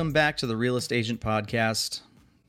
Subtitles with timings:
[0.00, 2.00] Welcome back to the Realist Agent Podcast.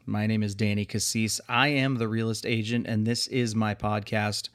[0.06, 1.42] My name is Danny Cassis.
[1.50, 4.48] I am the Realist Agent, and this is my podcast.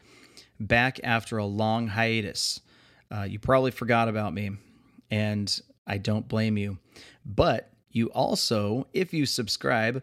[0.59, 2.62] Back after a long hiatus,
[3.10, 4.52] uh, you probably forgot about me,
[5.10, 6.78] and I don't blame you.
[7.23, 10.02] But you also, if you subscribe,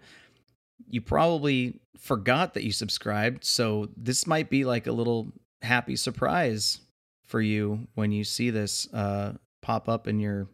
[0.87, 3.43] you probably forgot that you subscribed.
[3.43, 6.79] So this might be like a little happy surprise
[7.25, 10.47] for you when you see this uh, pop up in your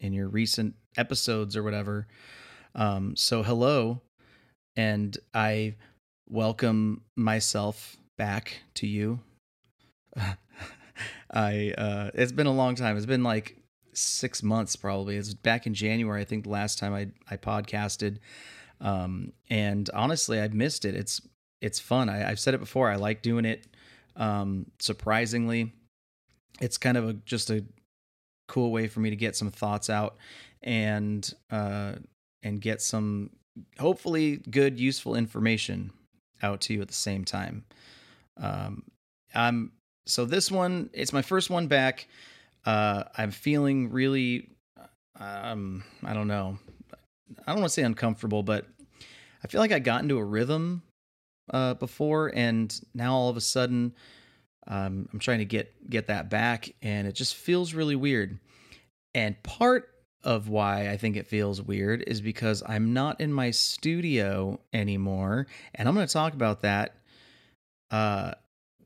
[0.00, 2.06] in your recent episodes or whatever.
[2.74, 4.00] Um, so hello,
[4.76, 5.76] and I
[6.28, 9.20] welcome myself back to you.
[11.30, 12.96] I uh, it's been a long time.
[12.96, 13.56] It's been like
[13.94, 15.16] six months probably.
[15.16, 18.18] It's back in January, I think, the last time I I podcasted.
[18.80, 20.94] Um, and honestly, I've missed it.
[20.94, 21.20] It's
[21.60, 22.08] it's fun.
[22.08, 22.90] I, I've said it before.
[22.90, 23.66] I like doing it.
[24.16, 25.72] Um, surprisingly,
[26.60, 27.64] it's kind of a just a
[28.48, 30.16] cool way for me to get some thoughts out
[30.62, 31.94] and uh,
[32.42, 33.30] and get some
[33.78, 35.92] hopefully good useful information
[36.42, 37.64] out to you at the same time.
[38.40, 38.84] Um,
[39.34, 39.72] I'm
[40.06, 42.08] so this one it's my first one back.
[42.64, 44.48] Uh, I'm feeling really
[45.18, 46.58] um, I don't know.
[47.46, 48.66] I don't want to say uncomfortable, but
[49.44, 50.82] I feel like I got into a rhythm
[51.52, 53.94] uh, before, and now all of a sudden
[54.66, 58.38] um, I'm trying to get get that back, and it just feels really weird.
[59.14, 59.90] And part
[60.24, 65.46] of why I think it feels weird is because I'm not in my studio anymore,
[65.74, 66.96] and I'm going to talk about that
[67.90, 68.32] uh,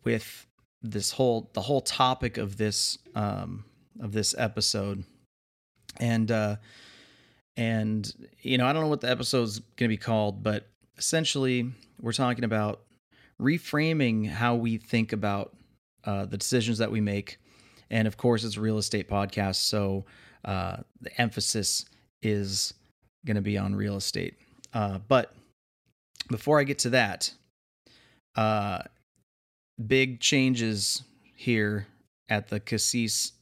[0.05, 0.47] with
[0.83, 3.65] this whole the whole topic of this um,
[4.01, 5.05] of this episode,
[5.99, 6.57] and uh,
[7.57, 8.11] and
[8.41, 11.71] you know I don't know what the episode's going to be called, but essentially
[12.01, 12.83] we're talking about
[13.41, 15.55] reframing how we think about
[16.05, 17.39] uh, the decisions that we make.
[17.91, 19.57] And of course, it's a real estate podcast.
[19.57, 20.05] So
[20.47, 21.85] uh, the emphasis
[22.23, 22.73] is
[23.27, 24.35] going to be on real estate.
[24.73, 25.33] Uh, but
[26.31, 27.33] before I get to that,
[28.37, 28.79] uh,
[29.85, 31.03] big changes
[31.35, 31.87] here
[32.29, 33.33] at the Cassis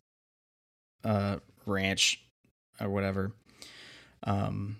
[1.04, 2.20] uh, Ranch
[2.80, 3.32] or whatever.
[4.24, 4.76] Um,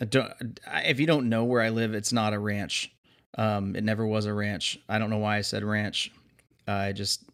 [0.00, 2.92] I don't, if you don't know where I live, it's not a ranch.
[3.38, 4.78] Um, it never was a ranch.
[4.88, 6.12] I don't know why I said ranch.
[6.66, 7.24] I just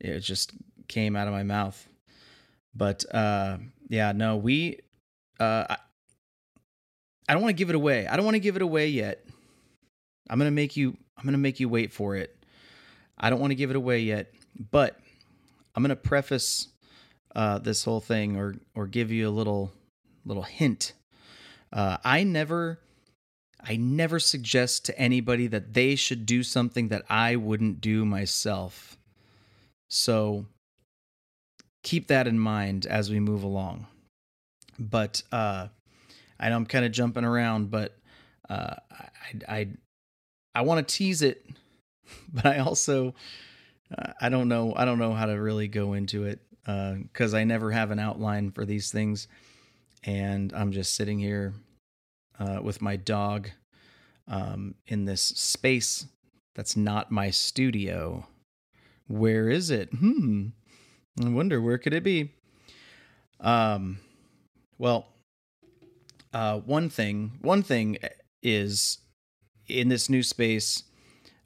[0.00, 0.52] it just
[0.86, 1.88] came out of my mouth.
[2.74, 3.58] But uh
[3.88, 4.78] yeah, no, we
[5.40, 5.76] uh I,
[7.28, 8.06] I don't want to give it away.
[8.06, 9.24] I don't want to give it away yet.
[10.30, 12.34] I'm to make you I'm to make you wait for it.
[13.18, 14.32] I don't want to give it away yet,
[14.70, 14.98] but
[15.74, 16.68] I'm to preface
[17.34, 19.72] uh this whole thing or or give you a little
[20.24, 20.92] little hint.
[21.72, 22.80] Uh I never
[23.60, 28.96] I never suggest to anybody that they should do something that I wouldn't do myself.
[29.88, 30.46] So
[31.88, 33.86] keep that in mind as we move along.
[34.78, 35.68] But uh,
[36.38, 37.96] I know I'm kind of jumping around, but
[38.50, 38.74] uh,
[39.48, 39.68] I I
[40.54, 41.46] I want to tease it,
[42.32, 43.14] but I also
[43.96, 47.44] uh, I don't know I don't know how to really go into it because I
[47.44, 49.26] never have an outline for these things,
[50.04, 51.54] and I'm just sitting here
[52.38, 53.48] uh, with my dog
[54.28, 56.06] um, in this space
[56.54, 58.26] that's not my studio.
[59.06, 59.90] Where is it?
[59.90, 60.48] Hmm.
[61.24, 62.32] I wonder where could it be.
[63.40, 64.00] Um.
[64.78, 65.06] Well,
[66.32, 67.32] uh, one thing.
[67.40, 67.98] One thing
[68.42, 68.98] is
[69.66, 70.84] in this new space.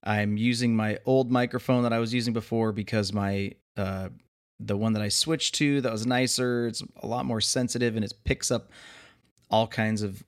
[0.04, 4.08] I'm using my old microphone that I was using before because my uh,
[4.58, 6.66] the one that I switched to that was nicer.
[6.66, 8.70] It's a lot more sensitive and it picks up
[9.50, 10.24] all kinds of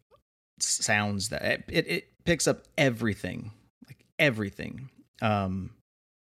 [0.60, 3.50] sounds that it, it, it picks up everything
[3.88, 4.88] like everything
[5.22, 5.70] um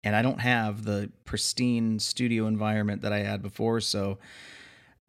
[0.03, 4.17] and i don't have the pristine studio environment that i had before so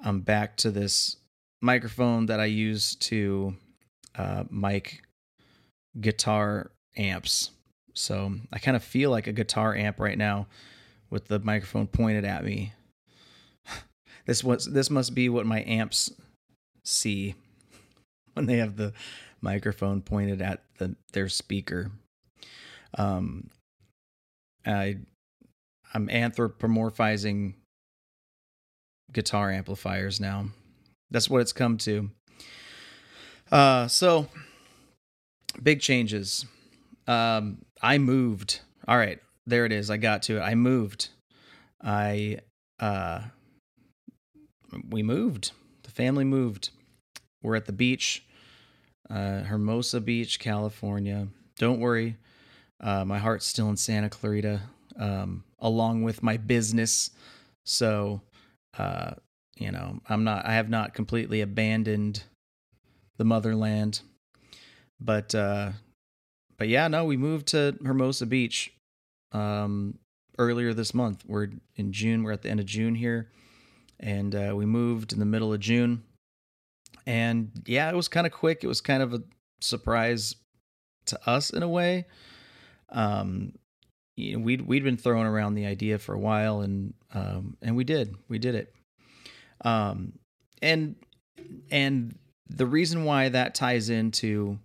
[0.02, 1.16] i'm back to this
[1.62, 3.54] microphone that i use to
[4.16, 5.02] uh mic
[6.00, 7.50] guitar amps
[7.94, 10.46] so i kind of feel like a guitar amp right now
[11.10, 12.72] with the microphone pointed at me
[14.26, 16.12] this was this must be what my amps
[16.84, 17.34] see
[18.34, 18.92] when they have the
[19.44, 21.92] microphone pointed at the their speaker.
[22.98, 23.50] Um,
[24.66, 24.96] I
[25.92, 27.54] I'm anthropomorphizing
[29.12, 30.46] guitar amplifiers now.
[31.10, 32.10] That's what it's come to.
[33.52, 34.28] Uh, so
[35.62, 36.46] big changes.
[37.06, 38.60] Um, I moved.
[38.88, 39.90] All right, there it is.
[39.90, 40.40] I got to it.
[40.40, 41.10] I moved.
[41.82, 42.38] I
[42.80, 43.20] uh,
[44.88, 45.52] we moved.
[45.82, 46.70] The family moved.
[47.42, 48.24] We're at the beach,
[49.10, 51.28] uh, Hermosa Beach, California.
[51.58, 52.16] Don't worry,
[52.80, 54.60] uh, my heart's still in Santa Clarita,
[54.98, 57.10] um, along with my business.
[57.64, 58.20] So,
[58.76, 59.12] uh,
[59.56, 60.46] you know, I'm not.
[60.46, 62.24] I have not completely abandoned
[63.16, 64.00] the motherland,
[65.00, 65.72] but uh,
[66.58, 68.72] but yeah, no, we moved to Hermosa Beach
[69.32, 69.98] um,
[70.38, 71.24] earlier this month.
[71.26, 72.22] We're in June.
[72.22, 73.30] We're at the end of June here,
[74.00, 76.02] and uh, we moved in the middle of June.
[77.06, 78.64] And yeah, it was kind of quick.
[78.64, 79.22] It was kind of a
[79.60, 80.36] surprise
[81.06, 82.06] to us in a way.
[82.94, 83.52] Um,
[84.16, 87.76] you know, we'd we'd been throwing around the idea for a while, and um, and
[87.76, 88.72] we did we did it.
[89.62, 90.14] Um,
[90.62, 90.96] and
[91.70, 92.16] and
[92.48, 94.58] the reason why that ties into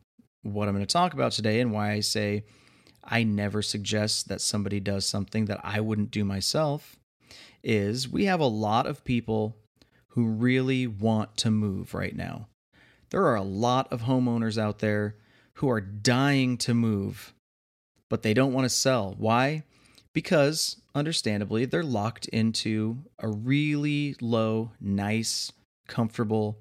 [0.44, 2.44] what I'm going to talk about today, and why I say
[3.04, 6.98] I never suggest that somebody does something that I wouldn't do myself,
[7.64, 9.58] is we have a lot of people
[10.10, 12.48] who really want to move right now.
[13.10, 15.16] There are a lot of homeowners out there
[15.56, 17.34] who are dying to move,
[18.10, 19.16] but they don't want to sell.
[19.18, 19.64] Why?
[20.14, 25.52] Because, understandably, they're locked into a really low, nice,
[25.88, 26.58] comfortable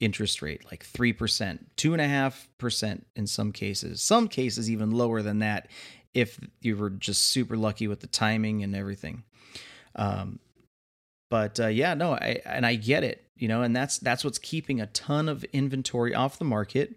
[0.00, 5.68] interest rate, like 3%, 2.5% in some cases, some cases even lower than that
[6.12, 9.24] if you were just super lucky with the timing and everything.
[9.96, 10.38] Um,
[11.30, 14.38] but uh, yeah, no, I and I get it, you know, and that's that's what's
[14.38, 16.94] keeping a ton of inventory off the market,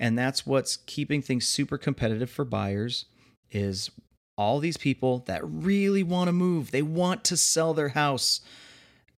[0.00, 3.04] and that's what's keeping things super competitive for buyers.
[3.52, 3.90] Is
[4.36, 8.40] all these people that really want to move, they want to sell their house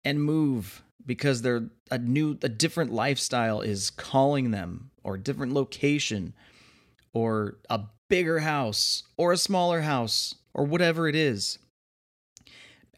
[0.03, 5.53] and move because they're a new, a different lifestyle is calling them, or a different
[5.53, 6.33] location,
[7.13, 11.59] or a bigger house, or a smaller house, or whatever it is.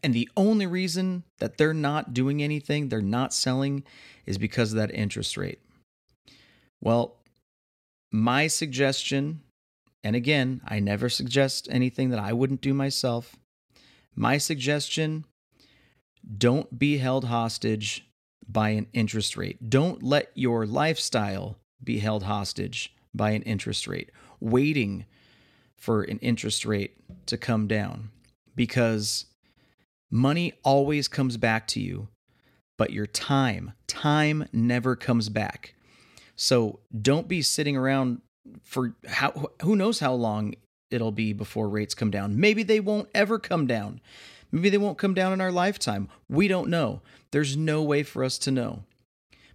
[0.02, 3.84] And the only reason that they're not doing anything, they're not selling,
[4.24, 5.60] is because of that interest rate.
[6.80, 7.16] Well,
[8.12, 9.40] my suggestion,
[10.04, 13.36] and again, I never suggest anything that I wouldn't do myself.
[14.14, 15.24] My suggestion
[16.38, 18.08] don't be held hostage
[18.48, 19.68] by an interest rate.
[19.68, 24.10] Don't let your lifestyle be held hostage by an interest rate,
[24.40, 25.04] waiting
[25.76, 26.96] for an interest rate
[27.26, 28.10] to come down
[28.54, 29.26] because
[30.10, 32.08] Money always comes back to you,
[32.78, 35.74] but your time, time never comes back.
[36.36, 38.20] So don't be sitting around
[38.62, 40.54] for how who knows how long
[40.90, 42.38] it'll be before rates come down.
[42.38, 44.00] Maybe they won't ever come down.
[44.52, 46.08] Maybe they won't come down in our lifetime.
[46.28, 47.02] We don't know.
[47.32, 48.84] There's no way for us to know.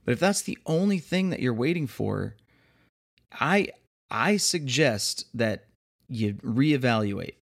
[0.04, 2.36] But if that's the only thing that you're waiting for,
[3.32, 3.70] I
[4.10, 5.66] I suggest that
[6.10, 7.36] you reevaluate.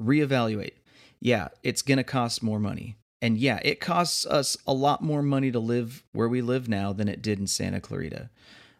[0.00, 0.72] Reevaluate
[1.20, 2.96] yeah, it's going to cost more money.
[3.20, 6.92] And yeah, it costs us a lot more money to live where we live now
[6.92, 8.30] than it did in Santa Clarita.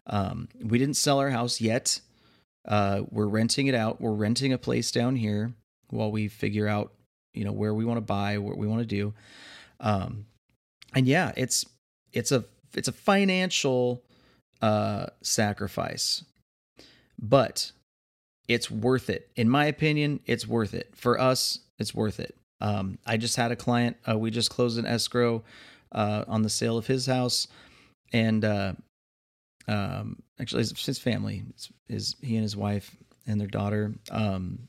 [0.07, 2.01] Um, we didn't sell our house yet.
[2.69, 4.01] Uh, we're renting it out.
[4.01, 5.53] We're renting a place down here
[5.91, 6.93] while we figure out,
[7.35, 9.15] you know, where we want to buy, what we want to do.
[9.81, 10.27] Um,
[10.95, 11.65] and yeah, it's
[12.13, 12.45] it's a
[12.75, 14.03] it's a financial
[14.63, 16.25] uh, sacrifice,
[17.19, 17.73] but
[18.47, 19.31] it's worth it.
[19.35, 22.35] In my opinion, it's worth it for us it's worth it.
[22.61, 23.97] Um, I just had a client.
[24.09, 25.43] Uh, we just closed an escrow
[25.93, 27.47] uh, on the sale of his house,
[28.13, 28.73] and uh,
[29.69, 31.45] um, actually, his, his family
[31.89, 32.97] is he and his wife
[33.27, 33.95] and their daughter.
[34.11, 34.69] Um,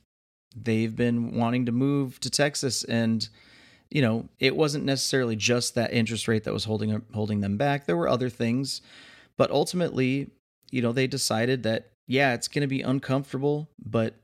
[0.56, 3.27] they've been wanting to move to Texas, and
[3.89, 7.86] you know, it wasn't necessarily just that interest rate that was holding holding them back.
[7.86, 8.82] There were other things,
[9.38, 10.29] but ultimately,
[10.70, 14.15] you know, they decided that yeah, it's going to be uncomfortable, but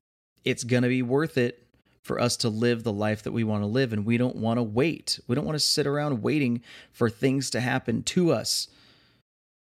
[0.44, 1.68] it's going to be worth it
[2.02, 3.94] for us to live the life that we want to live.
[3.94, 5.20] And we don't want to wait.
[5.28, 8.68] We don't want to sit around waiting for things to happen to us.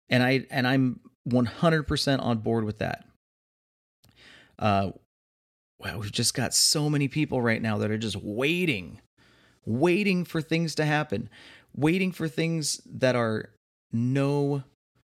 [0.09, 3.05] And I and I'm 100% on board with that.
[4.59, 4.91] Uh,
[5.79, 9.01] wow, we've just got so many people right now that are just waiting,
[9.65, 11.29] waiting for things to happen,
[11.75, 13.49] waiting for things that are
[13.91, 14.63] no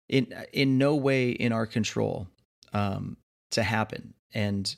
[0.08, 2.28] in in no way in our control
[2.74, 3.18] um,
[3.52, 4.14] to happen.
[4.34, 4.76] And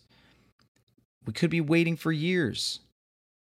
[1.25, 2.79] we could be waiting for years.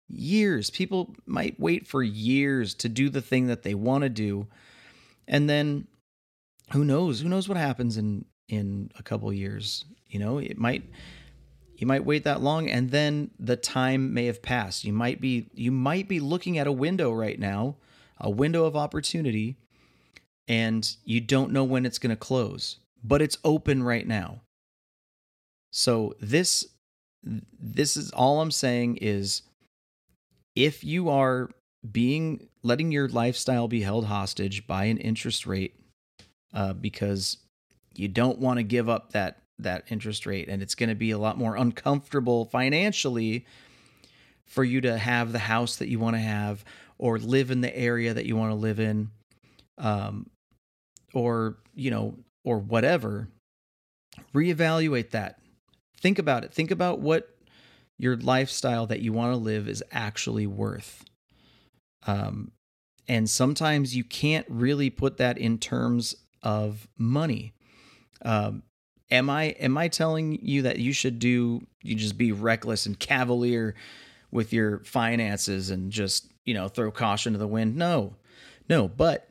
[0.08, 0.70] Years.
[0.70, 4.48] People might wait for years to do the thing that they want to do.
[5.28, 5.88] And then
[6.72, 7.22] who knows?
[7.22, 9.86] Who knows what happens in in a couple years?
[10.08, 10.84] You know, it might
[11.78, 15.50] you might wait that long and then the time may have passed you might be
[15.54, 17.76] you might be looking at a window right now
[18.20, 19.58] a window of opportunity
[20.48, 24.42] and you don't know when it's going to close but it's open right now
[25.72, 26.66] so this
[27.24, 29.42] this is all i'm saying is
[30.56, 31.50] if you are
[31.92, 35.76] being letting your lifestyle be held hostage by an interest rate
[36.56, 37.38] uh, because
[37.96, 41.12] you don't want to give up that that interest rate and it's going to be
[41.12, 43.46] a lot more uncomfortable financially
[44.46, 46.66] for you to have the house that you want to have
[46.98, 49.10] or live in the area that you want to live in
[49.78, 50.30] um
[51.14, 53.28] or you know or whatever.
[54.34, 55.40] Reevaluate that.
[56.00, 56.54] Think about it.
[56.54, 57.30] Think about what
[57.98, 61.06] your lifestyle that you want to live is actually worth.
[62.06, 62.52] Um
[63.08, 67.54] and sometimes you can't really put that in terms of money.
[68.22, 68.64] Um
[69.12, 72.98] am i am i telling you that you should do you just be reckless and
[73.00, 73.76] cavalier
[74.32, 77.76] with your finances and just you know throw caution to the wind?
[77.76, 78.16] No
[78.70, 79.28] no but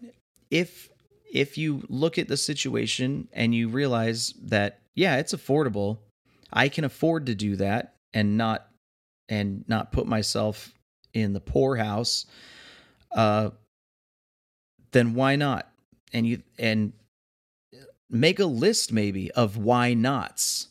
[0.51, 0.91] if
[1.33, 5.99] if you look at the situation and you realize that yeah it's affordable
[6.53, 8.69] i can afford to do that and not
[9.29, 10.73] and not put myself
[11.15, 12.27] in the poorhouse
[13.17, 13.51] uh
[14.95, 15.69] then why not?
[16.15, 16.95] And you and
[18.15, 20.69] make a list maybe of why nots.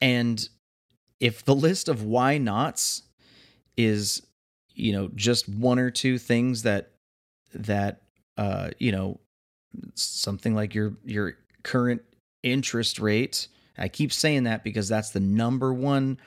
[0.00, 0.48] And
[1.20, 3.02] if the list of why nots
[3.76, 4.22] is,
[4.74, 6.90] you know, just one or two things that
[7.54, 8.02] that
[8.36, 9.18] uh, you know,
[9.94, 12.02] something like your your current
[12.42, 13.48] interest rate.
[13.76, 16.18] I keep saying that because that's the number one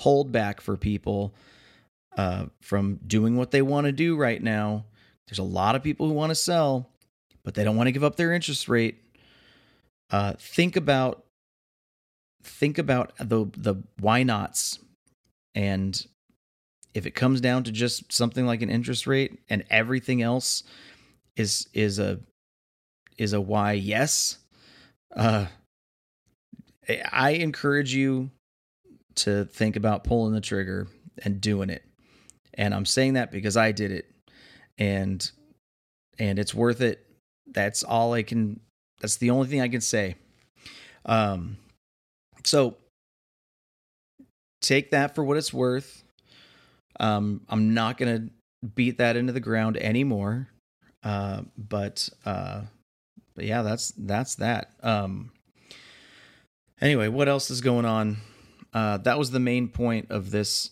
[0.00, 1.34] holdback for people
[2.16, 4.84] uh, from doing what they want to do right now.
[5.28, 6.90] There's a lot of people who want to sell,
[7.44, 8.98] but they don't want to give up their interest rate.
[10.10, 11.24] Uh, think about
[12.42, 14.78] think about the the why nots,
[15.54, 16.06] and
[16.94, 20.64] if it comes down to just something like an interest rate, and everything else
[21.36, 22.20] is is a
[23.18, 24.38] is a why yes.
[25.14, 25.46] Uh,
[27.12, 28.30] I encourage you
[29.16, 30.88] to think about pulling the trigger
[31.22, 31.84] and doing it.
[32.54, 34.06] And I'm saying that because I did it.
[34.78, 35.30] And
[36.18, 37.06] and it's worth it.
[37.46, 38.60] That's all I can
[39.00, 40.16] that's the only thing I can say.
[41.06, 41.56] Um,
[42.44, 42.76] so
[44.60, 46.04] take that for what it's worth.
[46.98, 48.28] Um, I'm not gonna
[48.74, 50.48] beat that into the ground anymore.
[51.02, 52.62] Uh, but uh,
[53.34, 54.72] but yeah, that's that's that.
[54.82, 55.32] Um,
[56.80, 58.18] anyway, what else is going on?
[58.72, 60.70] Uh, that was the main point of this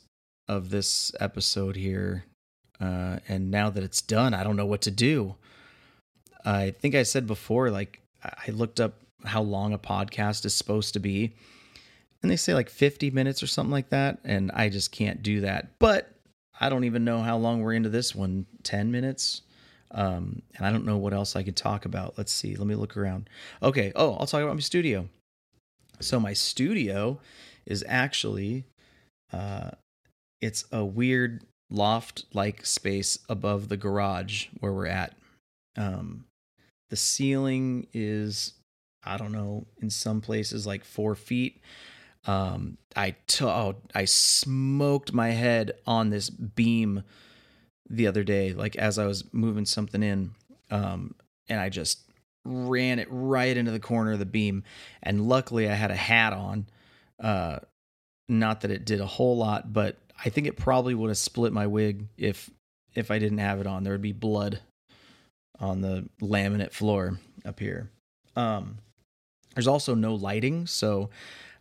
[0.48, 2.24] of this episode here.
[2.80, 5.34] Uh, and now that it's done, I don't know what to do.
[6.44, 8.94] I think I said before, like I looked up
[9.24, 11.34] how long a podcast is supposed to be,
[12.22, 15.40] and they say like 50 minutes or something like that, and I just can't do
[15.42, 15.78] that.
[15.78, 16.12] But
[16.60, 19.42] I don't even know how long we're into this one 10 minutes.
[19.90, 22.18] Um, and I don't know what else I could talk about.
[22.18, 22.56] Let's see.
[22.56, 23.30] Let me look around.
[23.62, 23.92] Okay.
[23.94, 25.08] Oh, I'll talk about my studio.
[26.00, 27.20] So my studio
[27.64, 28.64] is actually,
[29.32, 29.70] uh,
[30.40, 35.14] it's a weird loft like space above the garage where we're at.
[35.76, 36.24] Um,
[36.90, 38.54] the ceiling is,
[39.04, 41.60] I don't know, in some places like four feet.
[42.26, 47.02] Um, I t- oh, I smoked my head on this beam
[47.88, 50.32] the other day, like as I was moving something in,
[50.70, 51.14] um,
[51.48, 52.00] and I just
[52.44, 54.64] ran it right into the corner of the beam.
[55.02, 56.66] And luckily, I had a hat on.
[57.18, 57.60] Uh,
[58.28, 61.52] not that it did a whole lot, but I think it probably would have split
[61.52, 62.50] my wig if
[62.94, 63.84] if I didn't have it on.
[63.84, 64.60] There would be blood
[65.60, 67.90] on the laminate floor up here.
[68.36, 68.78] Um,
[69.54, 71.10] there's also no lighting, so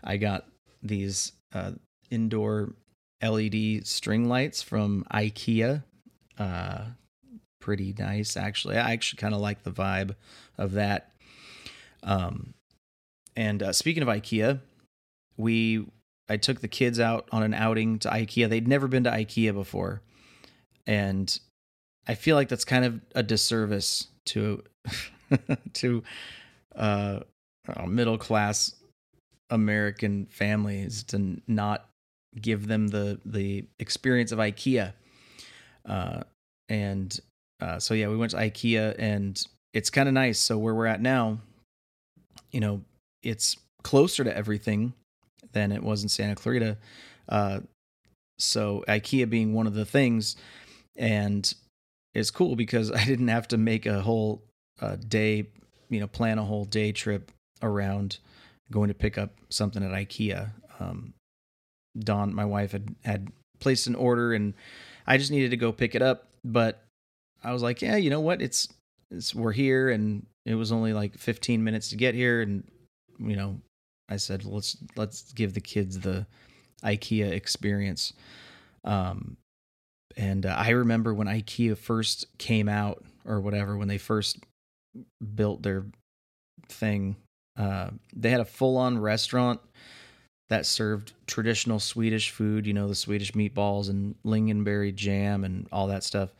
[0.04, 0.46] I got
[0.84, 1.72] these uh,
[2.12, 2.74] indoor
[3.24, 5.84] LED string lights from IKEA.
[6.38, 6.82] Uh,
[7.60, 8.78] pretty nice, actually.
[8.78, 10.16] I actually kind of like the vibe
[10.58, 11.12] of that.
[12.04, 12.54] Um,
[13.36, 14.60] and uh, speaking of IKEA,
[15.38, 15.86] we
[16.30, 18.50] I took the kids out on an outing to IKEA.
[18.50, 20.02] They'd never been to IKEA before,
[20.86, 21.40] and
[22.08, 24.64] I feel like that's kind of a disservice to
[25.74, 26.04] to
[26.76, 27.20] uh,
[27.86, 28.74] middle class
[29.50, 31.90] American families to not
[32.40, 34.94] give them the the experience of IKEA.
[35.86, 36.22] Uh,
[36.70, 37.20] and
[37.62, 39.42] uh, so yeah, we went to IKEA and
[39.74, 40.40] it's kind of nice.
[40.40, 41.40] So where we're at now,
[42.52, 42.82] you know,
[43.24, 44.94] it's closer to everything
[45.54, 46.78] than it was in Santa Clarita.
[47.30, 47.62] Uh,
[48.40, 50.36] so IKEA being one of the things,
[50.96, 51.54] and
[52.18, 54.44] it's cool because I didn't have to make a whole
[54.82, 55.48] uh, day,
[55.90, 57.32] you know, plan a whole day trip
[57.62, 58.18] around
[58.72, 60.50] going to pick up something at IKEA.
[60.80, 61.14] Um,
[61.98, 64.54] Dawn, my wife, had had placed an order, and
[65.06, 66.28] I just needed to go pick it up.
[66.44, 66.84] But
[67.44, 68.42] I was like, yeah, you know what?
[68.42, 68.68] It's
[69.10, 72.64] it's we're here, and it was only like 15 minutes to get here, and
[73.20, 73.60] you know,
[74.10, 76.28] I said let's let's give the kids the
[76.84, 78.14] IKEA experience.
[78.84, 79.38] Um,
[80.18, 84.40] and uh, I remember when IKEA first came out, or whatever, when they first
[85.36, 85.86] built their
[86.70, 87.16] thing,
[87.56, 89.62] uh, they had a full on restaurant
[90.50, 95.88] that served traditional Swedish food, you know, the Swedish meatballs and lingonberry jam and all
[95.88, 96.34] that stuff.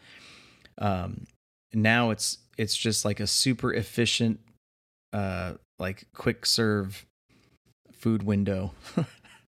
[0.80, 1.26] Um,
[1.74, 4.40] now it's it's just like a super efficient,
[5.14, 7.06] uh, like quick serve
[7.92, 8.72] food window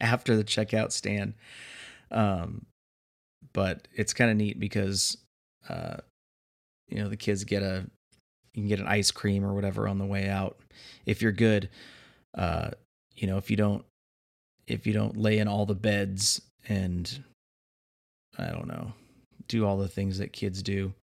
[0.02, 1.36] after the checkout stand.
[2.12, 2.66] Um,
[3.53, 5.18] but it's kind of neat because,
[5.70, 5.98] uh,
[6.88, 7.86] you know, the kids get a
[8.53, 10.58] you can get an ice cream or whatever on the way out
[11.06, 11.70] if you're good.
[12.38, 12.72] Uh,
[13.15, 13.86] you know, if you don't
[14.68, 17.24] if you don't lay in all the beds and
[18.38, 18.94] I don't know,
[19.48, 20.94] do all the things that kids do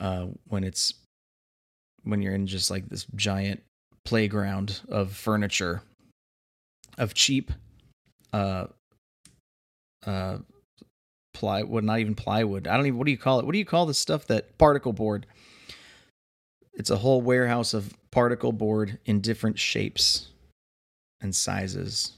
[0.00, 0.94] uh, when it's
[2.04, 3.62] when you're in just like this giant
[4.04, 5.82] playground of furniture
[6.96, 7.50] of cheap
[8.32, 8.66] uh
[10.06, 10.38] uh
[11.36, 13.64] plywood not even plywood i don't even what do you call it what do you
[13.64, 15.26] call the stuff that particle board
[16.74, 20.28] it's a whole warehouse of particle board in different shapes
[21.20, 22.16] and sizes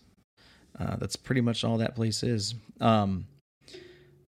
[0.79, 2.55] uh, that's pretty much all that place is.
[2.81, 3.27] Um,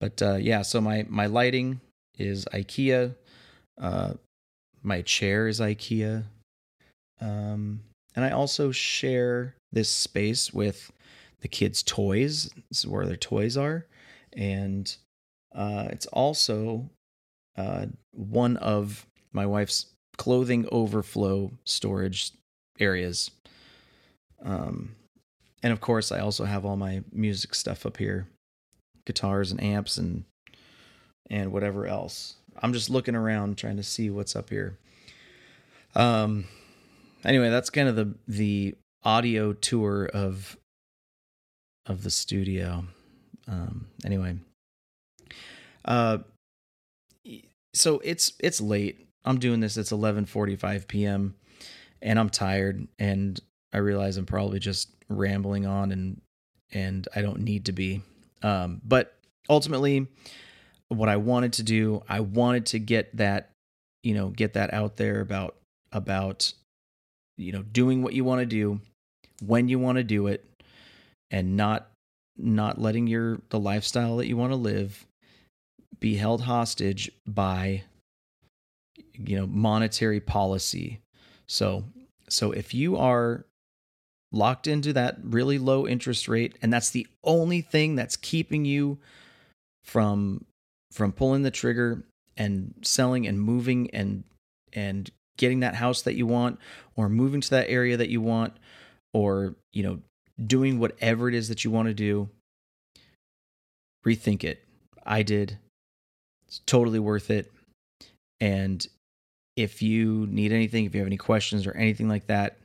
[0.01, 1.81] but uh, yeah, so my my lighting
[2.19, 3.15] is IKEA.
[3.81, 4.15] Uh,
[4.83, 6.25] my chair is IKEA.
[7.21, 7.81] Um,
[8.17, 10.91] and I also share this space with
[11.41, 12.51] the kids' toys.
[12.69, 13.87] This is where their toys are,
[14.37, 14.95] and
[15.55, 16.91] uh, it's also
[17.57, 19.87] uh, one of my wife's
[20.17, 22.33] clothing overflow storage
[22.79, 23.31] areas.
[24.45, 24.97] Um,
[25.63, 28.27] and of course, I also have all my music stuff up here,
[29.07, 30.25] guitars and amps and
[31.31, 32.35] and whatever else.
[32.61, 34.77] I'm just looking around trying to see what's up here.
[35.95, 36.47] Um
[37.25, 40.57] anyway, that's kind of the the audio tour of
[41.87, 42.85] of the studio.
[43.49, 44.37] Um anyway.
[45.85, 46.19] Uh
[47.75, 49.07] so it's it's late.
[49.25, 51.35] I'm doing this it's 11:45 p.m.
[52.01, 53.41] and I'm tired and
[53.73, 56.21] I realize I'm probably just rambling on and
[56.73, 58.03] and I don't need to be.
[58.43, 59.15] Um, but
[59.49, 60.07] ultimately,
[60.89, 63.51] what I wanted to do, I wanted to get that,
[64.03, 65.57] you know, get that out there about
[65.93, 66.53] about
[67.37, 68.81] you know doing what you want to do
[69.45, 70.45] when you want to do it
[71.31, 71.91] and not
[72.37, 75.07] not letting your the lifestyle that you want to live
[76.01, 77.85] be held hostage by
[79.15, 81.01] you know monetary policy.
[81.47, 81.85] So
[82.29, 83.47] so if you are
[84.33, 88.99] locked into that really low interest rate and that's the only thing that's keeping you
[89.85, 90.45] from
[90.91, 92.03] from pulling the trigger
[92.37, 94.25] and selling and moving and
[94.73, 96.59] and getting that house that you want
[96.97, 98.55] or moving to that area that you want
[99.13, 100.01] or you know
[100.45, 102.29] doing whatever it is that you want to do
[104.07, 104.65] rethink it
[105.05, 105.59] i did
[106.47, 107.53] it's totally worth it
[108.41, 108.87] and
[109.57, 112.57] if you need anything if you have any questions or anything like that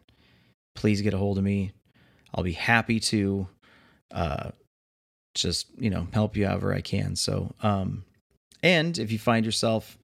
[0.77, 1.73] please get a hold of me.
[2.33, 3.47] I'll be happy to
[4.11, 4.51] uh,
[5.35, 7.15] just, you know, help you however I can.
[7.15, 8.05] So, um,
[8.63, 9.97] and if you find yourself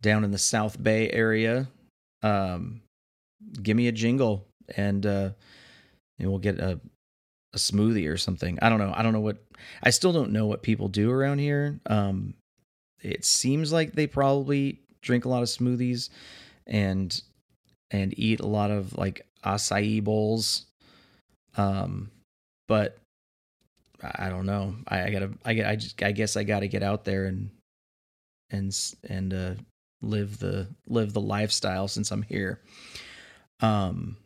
[0.00, 1.68] down in the South Bay area,
[2.22, 2.80] um,
[3.60, 5.30] give me a jingle and, uh,
[6.18, 6.80] and we'll get a,
[7.54, 8.58] a smoothie or something.
[8.60, 8.92] I don't know.
[8.94, 9.38] I don't know what,
[9.82, 11.80] I still don't know what people do around here.
[11.86, 12.34] Um,
[13.02, 16.08] it seems like they probably drink a lot of smoothies
[16.66, 17.22] and
[17.90, 20.66] and eat a lot of like acai bowls.
[21.56, 22.10] Um,
[22.66, 22.98] but
[24.02, 24.74] I don't know.
[24.88, 25.30] I, I gotta.
[25.44, 25.66] I get.
[25.66, 26.02] I just.
[26.02, 27.50] I guess I gotta get out there and
[28.50, 28.76] and
[29.08, 29.54] and uh,
[30.02, 32.60] live the live the lifestyle since I'm here.
[33.60, 34.16] Um.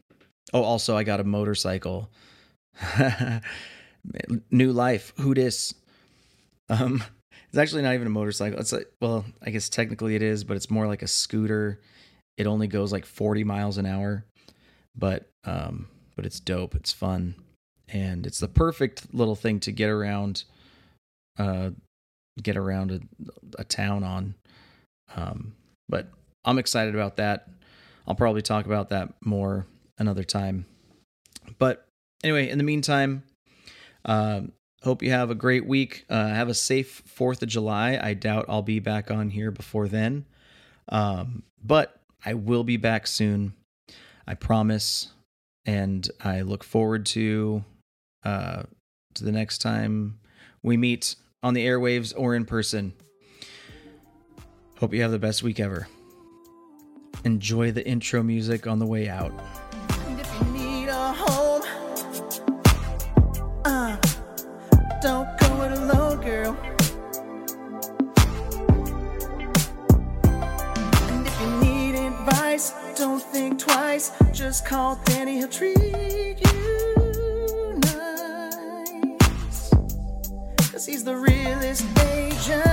[0.53, 2.11] Oh, also I got a motorcycle.
[4.51, 5.13] New life.
[5.19, 5.75] Who dis?
[6.69, 7.03] Um.
[7.49, 8.61] It's actually not even a motorcycle.
[8.61, 11.81] It's like, well, I guess technically it is, but it's more like a scooter.
[12.37, 14.27] It only goes like 40 miles an hour
[14.99, 16.75] but um, but it's dope.
[16.75, 17.37] It's fun,
[17.89, 20.45] and it's the perfect little thing to get around,
[21.39, 21.71] uh,
[22.43, 23.01] get around a,
[23.59, 24.35] a town on.
[25.15, 25.55] Um,
[25.89, 26.09] but
[26.45, 27.49] I'm excited about that.
[28.07, 29.67] I'll probably talk about that more
[29.99, 30.67] another time.
[31.59, 31.87] But
[32.23, 33.23] Anyway, in the meantime,
[34.05, 34.53] um,
[34.83, 36.05] hope you have a great week.
[36.09, 37.99] Uh, have a safe 4th of July.
[38.01, 40.25] I doubt I'll be back on here before then.
[40.89, 43.55] Um, but I will be back soon.
[44.27, 45.09] I promise.
[45.67, 47.63] And I look forward to
[48.25, 48.63] uh,
[49.15, 50.19] to the next time
[50.63, 52.95] we meet on the airwaves or in person.
[54.79, 55.89] Hope you have the best week ever.
[57.25, 59.33] Enjoy the intro music on the way out.
[74.49, 76.35] just call Danny, he'll treat you
[77.83, 79.69] nice.
[80.73, 82.68] Cause he's the realest agent.